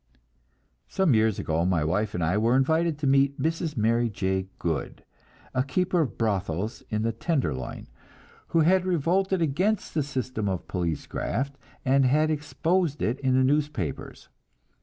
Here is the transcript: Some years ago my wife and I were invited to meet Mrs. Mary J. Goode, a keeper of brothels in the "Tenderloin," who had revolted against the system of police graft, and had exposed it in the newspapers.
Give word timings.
Some 0.87 1.13
years 1.13 1.37
ago 1.37 1.63
my 1.63 1.83
wife 1.83 2.15
and 2.15 2.23
I 2.23 2.35
were 2.35 2.55
invited 2.55 2.97
to 2.97 3.05
meet 3.05 3.39
Mrs. 3.39 3.77
Mary 3.77 4.09
J. 4.09 4.49
Goode, 4.57 5.03
a 5.53 5.61
keeper 5.61 6.01
of 6.01 6.17
brothels 6.17 6.81
in 6.89 7.03
the 7.03 7.11
"Tenderloin," 7.11 7.85
who 8.47 8.61
had 8.61 8.83
revolted 8.83 9.43
against 9.43 9.93
the 9.93 10.01
system 10.01 10.49
of 10.49 10.67
police 10.67 11.05
graft, 11.05 11.55
and 11.85 12.03
had 12.07 12.31
exposed 12.31 13.03
it 13.03 13.19
in 13.19 13.35
the 13.37 13.43
newspapers. 13.43 14.27